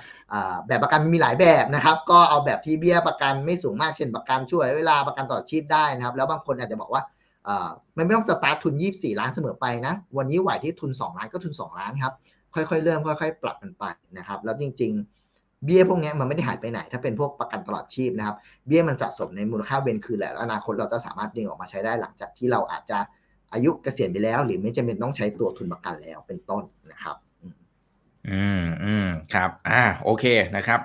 [0.66, 7.02] แบบประกันมีหลายแบบนะครับ ก็เอาแบบที่เบี้ยประกันไม่สูงมากเช่นประกันช่วยเวลาประกันต่อชีพได้นะครับ แล้วบางคนอาจจะบอกว่า
[7.44, 12.14] เอ่อมันไม่ต้องสตาร์ททุน 24 ล้านเสมอไปนะ วันนี้ไหวที่ทุน 2 ล้านก็ทุน 2 ล้านครับ
[12.54, 13.84] ค่อยๆ เริ่มค่อย ๆ ปรับกันไป
[14.18, 15.21] นะครับ แล้วจริง ๆ
[15.64, 22.98] เบี้ยพวกเนี้ยมันไม่ได้หายไปไหน ถ้าเป็นพวกประกันตลอดชีพนะครับ เบี้ยมันสะสมในมูลค่าเวนคืนแหละแล้วอนาคตเราจะสามารถดึงออกมาใช้ได้หลังจากที่เราอาจจะ
[23.52, 27.54] อายุเกษียณไปแล้ว หรือไม่จำเป็นต้องใช้ตัวทุนประกันแล้วเป็นต้นนะครับอืม
[28.30, 30.24] อืมอืมครับ อ่า โอเค
[30.56, 30.80] นะครับ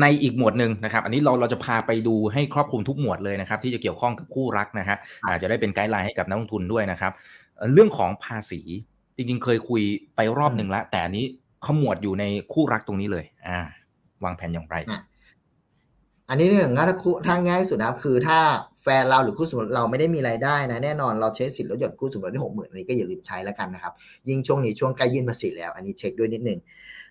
[0.00, 4.96] ในอีกหมวดหนึ่งนะครับ อันนี้เราเราจะพาไปดูให้ครอบคลุมทุกหมวดเลยนะครับ ที่จะเกี่ยวข้องกับคู่รักนะฮะ
[5.28, 7.12] อาจจะได้เป็นไกด์ไลน์ให้กับนักลงทุนด้วยนะครับ
[7.56, 8.60] เอ่อเรื่องของภาษี
[9.16, 9.82] จริงๆ เคยคุย
[10.16, 11.24] ไปรอบหนึ่งแล้วแต่อันนี้
[11.66, 13.60] ขมวดอยู่ในคู่รักตรงนี้เลย อ่า
[14.24, 14.76] วางแผนอย่างไร
[16.28, 16.86] อันนี้หนึ่งถ้า
[17.26, 18.38] ถ้าง่ายสุดนะครับคือถ้า
[18.82, 23.92] แฟนเราหรือคู่สมรสเราไม่ได้มีรายได้นะแน่นอนเราใช้สิทธิ์ลดหย่อนคู่สมรสได้หกหมื่นอันนี้ก็อย่าลืมใช้แล้วกันนะครับ
[24.28, 26.58] ยิ่งช่วงนี้ช่วงใกล้ยื่นภาษีแล้ว อันนี้เช็คด้วยนิดนึง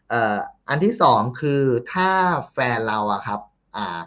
[0.10, 0.38] เอ่อ
[0.70, 1.62] อันที่สองคือ
[1.94, 2.10] ถ้า
[2.54, 3.40] แฟนเราอะครับ
[3.76, 4.00] อ่า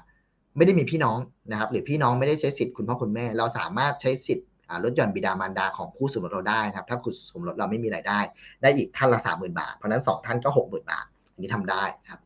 [0.57, 1.19] ไม่ได้มีพี่น้อง
[1.51, 4.47] นะครับ หรือพี่น้องไม่ได้ใช้สิทธิ์คุณพ่อคุณแม่ เราสามารถใช้สิทธิ์
[4.85, 8.21] ลดหย่อนบิดามารดาของคู่สมรสเราได้นะครับ ถ้าคู่สมรสเราไม่มีรายได้
[8.63, 12.21] ได้อีกท่านละสามหมื่นบาทเพราะนั้นสองท่านก็หกหมื่นบาท อันนี้ทำได้นะครับ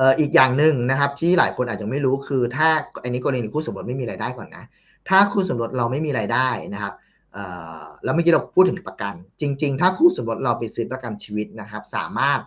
[0.00, 2.68] อ่ออีกอย่างหนึ่งนะครับที่หลายคนอาจจะไม่รู้คือถ้า
[3.02, 4.64] อันนี้กรณีคู่สมรสไม่มีรายได้ก่อนนะ
[5.08, 6.94] ถ้าคู่สมรสเราไม่มีรายได้นะครับ
[7.32, 7.44] เอ่
[7.80, 12.40] อแล้วเมื่อกี้เราพูดถึงประกัน จริง ๆ ถ้าคู่สมรสเราไปซื้อประกันชีวิตนะครับ สามารถ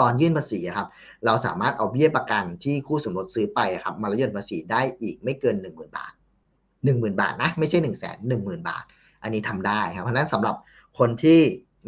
[0.00, 0.88] ตอนยื่นภาษีครับ
[1.24, 6.12] เราสามารถเอาเบี้ยประกันที่คู่สมรสซื้อไปครับมาลดหย่อนภาษีได้อีกไม่เกิน 1 0,000 บาท
[6.60, 8.84] 1 0,000 บาทนะไม่ใช่1 0 0 0 0แสนหนึ่งหมื่นบาท
[9.22, 10.54] อันนี้ทำได้ครับเพราะนั้นสำหรับ
[10.98, 11.40] คนที่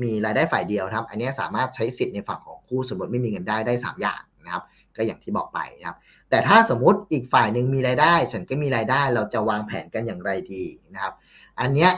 [0.03, 4.65] มีรายได้ฝ่ายเดียวครับ อันนี้สามารถใช้สิทธิ์ในฝั่งของคู่สมรสไม่มีเงินได้ได้ 3 อย่าง นะครับ
[4.97, 5.97] ก็อย่างที่บอกไปนะครับ
[6.31, 11.15] แต่ถ้าสมมุติอีกฝ่ายหนึ่งมีรายได้ ฉันก็มีรายได้เราจะวางแผนกันอย่างไรดีนะครับ
[11.61, 11.91] อันเนี้ย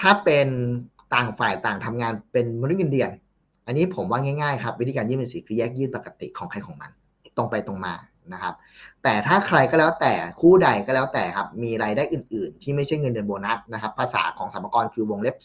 [0.00, 0.48] ถ้าเป็น
[1.14, 3.10] ต่างฝ่ายต่างทำงานเป็นมนุษย์เงินเดือน
[3.66, 6.90] อันนี้ผมว่าง่ายๆครับวิธีการยื่นภาษีคือแยกยื่นปกติของใครของมัน
[7.36, 7.94] ตรงไปตรงมา
[8.32, 8.54] นะครับ
[9.02, 15.36] แต่ถ้าใครก็แล้วแต่คู่ใดก็แล้วแต่ครับมีรายได้อื่น ๆ ที่ไม่ใช่เงินเดือนโบนัสนะครับ ภาษาของสรรพากรคือวงเล็บ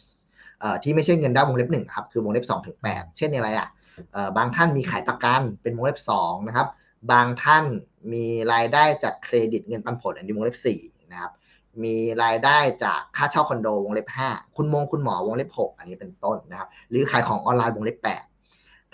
[0.83, 3.67] ที่ไม่ใช่เงินได้วงเล็บหนึ่งครับคือวงเล็บสองถึงแปดเช่นอะไรอะ
[4.37, 6.67] บางท่านมีขายประกันเป็นวงเล็บสองนะครับ
[7.11, 7.65] บางท่าน
[8.13, 10.79] มีรายได้จากเครดิตเงินปันผลอันนี้วงเล็บสี่
[11.11, 11.31] นะครับ
[11.83, 18.23] มีรายได้จากค่าเช่าคอนโดวงเล็บห้าคุณมงคุณหมอวงเล็บหกอันนี้เป็นต้นนะครับ หรือขายของออนไลน์วงเล็บแปด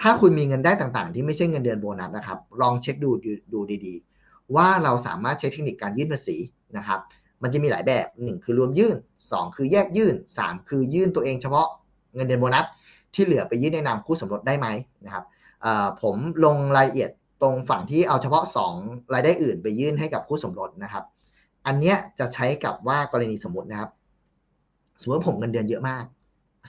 [0.02, 3.10] ถ้าคุณมีเงินได้ต่างๆ ที่ไม่ใช่เงินเดือนโบนัสนะครับ ลองเช็คดู
[3.54, 6.38] ดูดีๆ ว่าเราสามารถใช้เทคนิคการยื่นภาษี
[6.78, 7.00] นะครับ
[7.42, 11.68] มันจะมีหลายแบบ 1 คือรวมยื่น 2 คือแยกยื่น 3 คือยื่นตัวเองเฉพาะ
[12.16, 12.66] เงินเดือนโบนัส
[13.16, 14.68] ที่เหลือไปยื่นในนามคู่สมรสได้ไหม
[15.06, 15.26] นะครับ
[16.02, 17.10] ผมลงรายละเอียด
[17.42, 18.44] ตรงฝั่งที่เอาเฉพาะ
[18.78, 21.04] 2 รายได้อื่นไปยื่นให้กับคู่สมรสนะครับ
[21.66, 23.90] อันเนี้ยจะใช้กับว่ากรณีสมมตินะครับ
[25.02, 26.04] สมมติผมเงินเดือนเยอะมาก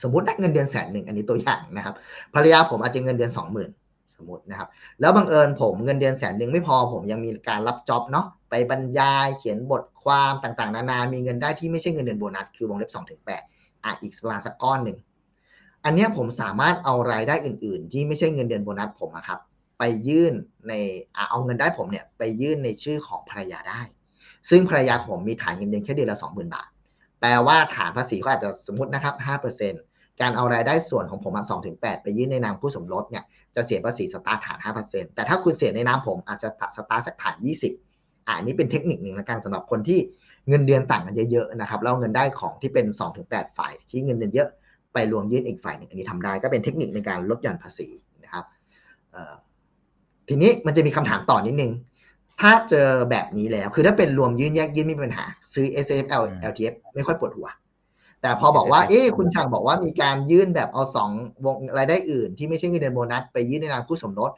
[0.03, 1.95] สมมติได้เงินเดือนแสนหนึ่งอันนี้ตัวอย่างนะครับ
[2.33, 3.69] ภรรยาผมอาจจะเงินเดือนสองหมื่น
[4.15, 4.67] สมมตินะครับ
[4.99, 13.41] แล้วบังเอิญผมเงินเดือนแสนหนึ่งไม่พอผมยังมีการรับจ็อบเนาะไปบรรยายเขียนบทความต่างๆ นานา มีเงินได้ที่ไม่ใช่เงินเดือนโบนัสคือวงเล็บสองถึงแปด
[13.83, 14.97] อะอีกประมาณสักก้อนหนึ่ง
[15.85, 19.39] อันนี้ผมสามารถเอารายได้อื่น ๆ ที่ไม่ใช่เงินเดือนโบนัสผมอะครับ
[19.79, 20.33] ไปยื่น
[20.67, 20.73] ใน
[21.29, 23.81] เอาเงินได้ผมเนี่ยไปยื่นในชื่อของภรรยาได้
[24.49, 26.69] ซึ่งภรรยาผมมีฐานเงินเดือนแค่เดือนละสองหมื่นบาท
[27.19, 29.73] แปลว่าฐานภาษีเขาอาจจะสมมตินะครับห้าเปอร์เซ็น
[30.21, 33.23] การเอารายได้ส่วนของผมมาสองถึงแปดไปยื่นในนามผู้สมรสเนี่ย
[33.55, 37.73] จะเสียภาษีสตาร์ฐานห้าเปอร์เซ็นแต่ถ้าคุณเสียในนามผมอาจจะสตาร์สักฐานยี่สิบ
[38.27, 39.99] อ่านี้เป็นเทคนิคหนึ่งนะการสำหรับคนที่
[40.49, 42.85] เงินเดือนต่างกันเยอะๆนะครับแล้วเงินได้ของที่เป็น
[43.21, 44.49] 2-8 ฝ่ายที่เงินเดือนเยอะ
[44.97, 47.87] ไปรวมยื่นอีกฝ่ายหนึ่งอันนี้ทำได้ก็เป็นเทคนิคในการลดหย่อนภาษี
[48.23, 48.45] นะครับ
[50.27, 51.71] ทีนี้มันจะมีคำถามต่อนนิดนึง
[52.41, 57.49] ถ้าเจอแบบนี้แล้ว คือถ้าเป็นรวมยื่นแยกยื่นไม่มีปัญหา ซื้อ S F L L T F ไม่ค่อยปวดหัว
[58.21, 61.11] แต่พอบอกว่า เอ๊คุณช่างบอกว่ามีการยื่นแบบเอาสอง
[61.45, 64.31] วงรายได้อื่น ที่ไม่ใช่เงินเดือนโบนัสไปยื่นในนามคู่สมรส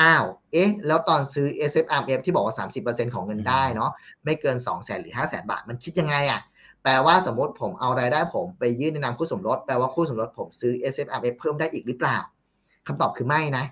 [0.00, 3.90] อ้าว เอ๊ะ แล้วตอนซื้อ S F R F ที่บอกว่า 30%ของเงินได้เนาะ
[4.24, 6.40] ไม่เกิน2 0 0 0 0 0หรือ5 0 0 0 0 0 บาท มันคิดยังไงอะ่ะ
[6.82, 12.18] แปลว่าสมมติผมเอารายได้ผมไปยื่นในนามคู่สมรสแปลว่าคู่สมรสผมซื้อ S F R F เพิ่มได้อีกหรือเปล่า
[12.86, 13.64] คำตอบคือไม่นะ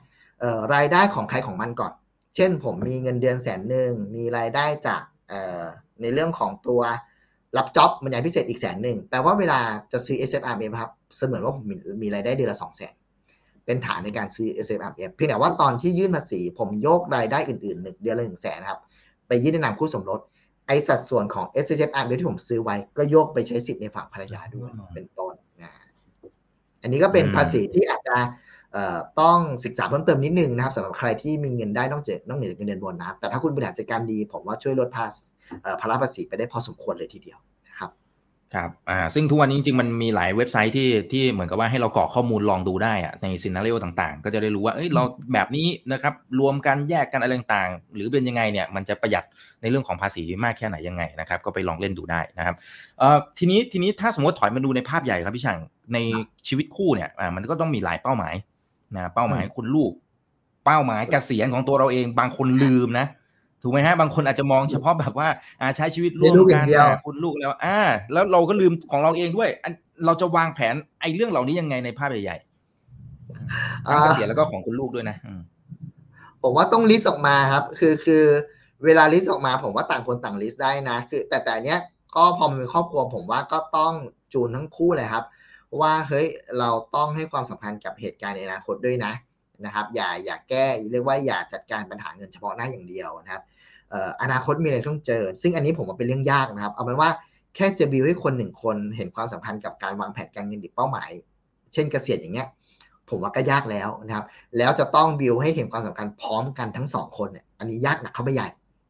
[0.74, 1.92] รายได้ของใครของมันก่อน
[2.36, 5.02] เช่นผมมีเงินเดือนแสนหนึ่งมีรายได้จาก
[6.00, 6.80] ในเรื่องของตัว
[7.56, 9.60] รับจ็อบมันยังพิเศษอีกแสนหนึ่งแปลว่าเวลา
[9.92, 12.94] จะซื้อ S F R F ครับเสมือนว่าผมมีมีรายได้เดือนละสองแสน
[13.64, 18.80] เป็นฐานในการซื้อ S M R F เพียงแต่ว่าตอนที่ยื่นภาษีผมโยกรายได้อื่นๆหนึ่งเดือนละหนึ่งแสนครับ
[19.28, 20.20] ไปยื่นในนามคู่สมรส
[20.68, 25.72] ไอสัดส่วนของ S M R F ที่ผมซื้อไว้ ก็โยกไปใช้สิทธิ์ในฝั่งภรรยาด้วยเป็นต้นนะ
[26.82, 28.16] อันนี้ก็เป็นภาษีที่อาจจะ
[29.20, 35.24] ต้องศึกษาเพิ่มเติมนิดนึงนะครับสำหรับใครที่มีเงินได้นอกจากนอกเหนือจากเงินเดือนโบนัสแต่ถ้าคุณบริหารจัดการดี ผมว่าช่วยลดภาษี
[35.80, 37.38] ภาระภาษีไปได้พอสมควรเลยทีเดียว
[38.54, 49.24] ครับอ่าซึ่งทุกวันนี้จริงๆมันมีหลายเว็บไซต์ที่ที่เหมือนกับว่าให้เรากรอกข้อมูลลองดูได้อะใน scenario ต่างๆ ก็จะได้รู้ว่าเอ้ยเราแบบนี้นะครับรวมกันแยกกันอะไรต่างๆ หรือเป็นยังไงเนี่ยมันจะประหยัด
[49.60, 52.54] ในเรื่องของภาษีมากแค่ไหนยังไงนะครับก็ไปลองเล่นดูได้นะครับ
[52.98, 55.58] เอ่อทีนี้ทีนี้ถ้าสมมติถอยมาดูในภาพใหญ่ครับพี่ช่าง
[55.92, 55.98] ใน
[56.48, 58.34] ชีวิตคู่เนี่ยอ่ามันก็ต้องมีหลายเป้าหมาย
[58.96, 59.92] นะเป้าหมายคุณลูก
[60.64, 63.06] เป้าหมายเกษียณของตัวเราเองบางคนลืมนะ
[63.62, 65.28] ถูกไหมฮะบางคนอาจจะมองเฉพาะแบบว่า
[65.60, 66.64] อาใช้ชีวิตร่วมกัน
[67.06, 67.78] คุณลูกแล้วอ่า
[68.12, 69.48] แล้วเราก็ลืมของเราเองด้วย
[70.04, 75.16] เราจะวางแผนไอ้เรื่องเหล่านี้ยังไงในภาพใหญ่ๆทั้งเกษียณแล้วก็ของคุณลูกด้วยนะ
[76.42, 78.24] ผมว่าต้องลิสต์ออกมาครับ คือคือ
[78.84, 81.80] เวลา list ออกมา ผมว่าต่างคนต่าง list ได้นะ คือ แต่แต่เนี้ย
[82.16, 83.94] ก็พอมันเป็นครอบครัว ผมว่าก็ต้อง
[84.32, 85.24] จูนทั้งคู่เลยครับ
[85.80, 86.26] ว่าเฮ้ย
[86.58, 89.12] เราต้องให้ความสำคัญกับเหตุการณ์ในอนาคตด้วยนะ
[89.64, 93.42] นะครับ อย่าอย่าแก้เรียกว่าอย่าจัดการปัญหาเงินเฉพาะหน้าอย่างเดียวนะครับ
[94.22, 97.10] อนาคตมีอะไรต้องเจอ ซึ่งอันนี้ผมว่าเป็นเรื่องยากนะครับ เอาเป็นว่า
[97.56, 101.10] แค่จะบิวให้คนหนึ่งคนเห็นความสำคัญกับการวางแผนการเงินดิเป้าหมาย
[101.72, 102.48] เช่นเกษียณอย่างเงี้ย
[103.08, 104.26] ผมว่าก็ยากแล้วนะครับ
[104.58, 108.48] แล้วจะต้องบิวให้เห็นความสำคัญพร้อมกันทั้งสองคนเนี่ยอันนี้ยากหนักเข้าไปใหญ่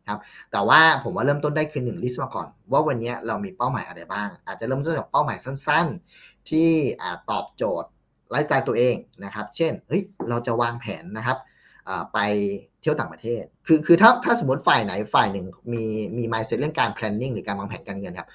[0.09, 0.21] ครับ
[0.53, 5.87] แต่ว่าผมว่าเริ่มต้นได้คือหนึ่ง list มาก่อน ว่าวันนี้เรามีเป้าหมายอะไรบ้าง อาจจะเริ่มต้นจากเป้าหมายสั้น
[6.19, 6.69] ๆ ที่
[7.31, 7.89] ตอบโจทย์
[8.31, 11.39] ไลฟ์สไตล์ตัวเองนะครับ เช่นเฮ้ยเราจะวางแผนนะครับ
[12.15, 12.19] ไป
[12.81, 15.85] เที่ยวต่างประเทศ คือคือถ้าถ้าสมมติฝ่ายไหนฝ่ายหนึ่งมี
[16.19, 18.29] มี mindset เรื่องการ planning หรือการวางแผนการเงินครับ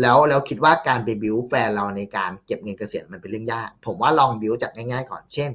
[0.00, 5.50] แล้วแล้วคิดว่าการไปบิวแฟนเราในการเก็บเงินเกษียณมันเป็นเรื่องยาก ผมว่าลองบิวจากง่ายๆก่อน เช่น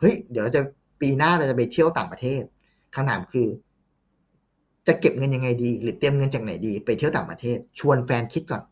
[0.00, 0.62] เฮ้ย เดี๋ยวเราจะ
[1.00, 2.42] ปีหน้าเราจะไปเที่ยวต่างประเทศ
[2.94, 3.48] คำถามคือ
[4.86, 8.62] จะเก็บเงินยังไงดี หรือเตรียมเงินจากไหนดี ไปเที่ยวต่างประเทศ ชวนแฟนคิดก่อน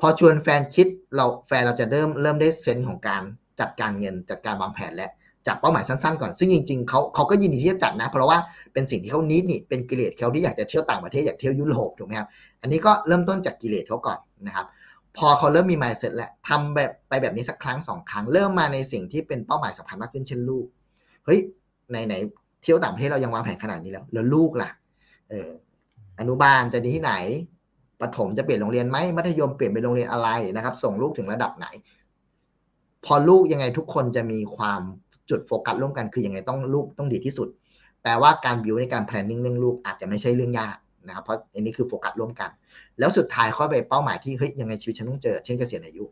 [0.00, 3.22] พอชวนแฟนคิดเราแฟนเราจะเริ่มเริ่มได้เซนส์ของการ
[3.62, 5.10] จัดการเงินจัดการวางแผนและ
[5.46, 8.38] จัดเป้าหมายสั้นๆก่อน ซึ่งจริงๆเขาเขาก็ยินดีที่จะจัดนะ เพราะว่า
[8.72, 12.28] เป็นสิ่งที่เขานิดนี่เป็นกิเลสเขาที่อยากจะเที่ยวต่างประเทศอยากเที่ยวยุโรปถูกไหมครับ
[12.62, 14.66] อันนี้ก็เริ่มต้นจากกิเลสเขาก่อนนะครับ
[15.18, 20.66] พอเขาเริ่มมีมายเสร็จแล้วทำแบบไปแบบนี้สักครั้งสองครั้ง เริ่มมาในสิ่งที่เป็นเป้าหมายสำคัญมากขึ้นเช่นลูก
[21.24, 21.40] เฮ้ย
[21.90, 22.14] ไหนไหน
[22.62, 24.70] เที่ยวต่างประเทศเรายังวางแผนขนาดนี้แล้ว แล้วลูกล่ะ
[25.30, 25.50] เออ
[26.20, 27.14] อนุบาลจะดีที่ไหน
[28.00, 31.66] ประถมจะเปลี่ยนโรงเรียนไหมมัธยมเปลี่ยนเป็นโรงเรียนอะไรนะครับ ส่งลูกถึงระดับไหน
[33.04, 34.80] พอลูกยังไงทุกคนจะมีความ
[35.30, 37.48] จุดโฟกัสร่วมกันคือยังไงต้องลูกต้องดีที่สุด
[38.02, 42.50] แปลว่าการบิวในการ planning เรื่องลูกอาจจะไม่ใช่เรื่องยากนะครับเพราะอันนี้คือโฟกัสร่วมกัน
[42.98, 46.04] แล้วสุดท้ายค่อยไปเป้าหมายที่เฮ้ยยังไงชีวิตฉันต้องเจอ เช่นเกษียณอายุ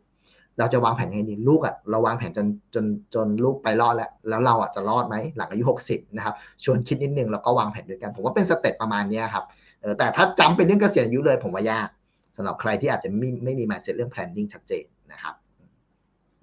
[0.59, 9.45] เราจะวางแผนยังไงดีลูกอะเราวางแผนจนจนจนลูกไปรอดแล้ว แล้วเราอะจะรอดไหมหลังอายุ 60นะครับชวนคิดนิดนึงแล้วก็วางแผนด้วยกันผมว่าเป็นสเต็ปประมาณนี้ครับ
[9.81, 11.89] เออแต่ถ้าจำเป็นเรื่องเกษียณอายุเลย ผมว่ายาก
[12.37, 15.33] สำหรับใครที่อาจจะไม่ไม่มี mindset เรื่อง planning ชัดเจนนะครับ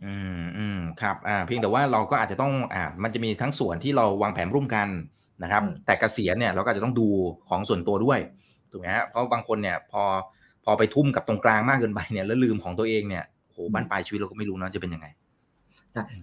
[0.04, 4.88] อืมอืมครับอ่าเพียงแต่ว่าเราก็อาจจะต้องอ่ามันจะมีทั้งส่วนที่เราวางแผนร่วมกัน
[5.42, 7.08] นะครับ แต่เกษียณเนี่ยเราก็จะต้องดู
[7.48, 8.18] ของส่วนตัวด้วย
[8.70, 10.02] ถูกไหมฮะเพราะบางคนเนี่ยพอ
[10.64, 15.06] พอไปทุ่มกับตรงกลางมากเกินไปเนี่ยแล้วลืมของตัวเองเนี่ยโหบั้นปลายชีวิตเราก็ไม่รู้นะจะเป็นยังไง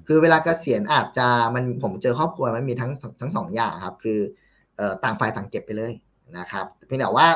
[0.07, 4.19] คือเวลาเกษียณอาจจะมันผมเจอครอบครัวมันมีทั้งทั้งสองอย่างครับ คือ
[4.77, 5.93] เอ่อต่างฝ่ายต่างเก็บไปเลย
[6.37, 7.27] นะครับเพียงแต่ว่า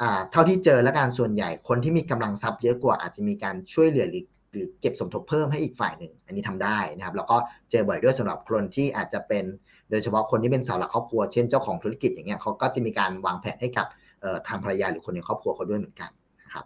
[0.00, 7.36] อ่าเท่าที่เจอและการส่วนใหญ่คนที่มีกำลังทรัพย์เยอะกว่าอาจจะมีการช่วยเหลือหรือ หรือเก็บสมทบเพิ่มให้อีกฝ่ายหนึ่ง อันนี้ทำได้นะครับ แล้วก็
[7.70, 9.44] เจอบ่อยด้วยสำหรับคนที่อาจจะเป็น
[9.90, 13.86] โดยเฉพาะคนที่เป็นสาวหลักครอบครัว เช่นเจ้าของธุรกิจอย่างเงี้ยเขาก็จะมีการวางแผนให้กับ
[14.46, 16.10] ทางภรรยาหรือคนในครอบครัวเขาด้วยเหมือนกัน
[16.42, 16.64] นะครับ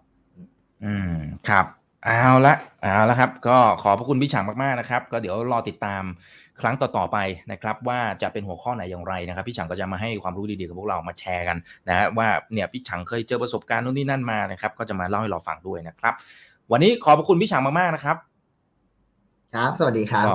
[0.84, 1.16] อืม
[1.48, 1.66] ครับ
[2.04, 6.02] เอาละเอาละครับ ก็ขอบพระคุณพี่ฉางมากๆนะครับ ก็เดี๋ยวรอติดตาม
[6.60, 7.18] ครั้งต่อๆไป
[7.52, 11.56] นะครับ ว่าจะเป็นหัวข้อไหนอย่างไรนะครับ พี่ฉางก็จะมาให้ความรู้ดีๆกับพวกเรามาแชร์กัน
[11.88, 16.14] นะว่าเนี่ยพี่ฉางเคยเจอประสบการณ์นู่นนี่นั่นมานะครับ ก็จะมาเล่าให้เราฟังด้วยนะครับ
[16.72, 18.16] วันนี้ขอบพระคุณพี่ฉางมากๆนะครับ
[19.54, 20.26] ครับ สวัสดีครับ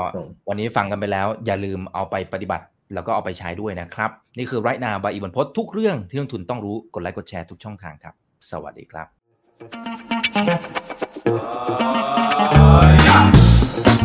[0.49, 8.13] วันนี้ฟังกันไปแล้ว อย่าลืมเอาไปปฏิบัติแล้วก็เอาไปใช้ด้วยนะครับ นี่คือไรนาบายอีบันพศทุกเรื่องที่นักทุนต้องรู้กดไลค์กดแชร์ทุกช่องทางครับ
[8.51, 9.07] สวัสดีครับ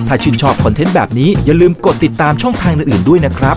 [0.08, 3.56] ถ้าชื่นชอบคอนเทนต์แบบนี้อย่าลืมกดติดตามช่องทางอื่นๆด้วยนะครับ